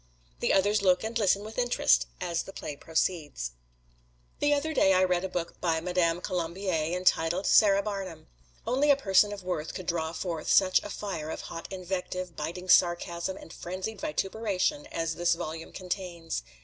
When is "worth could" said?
9.43-9.85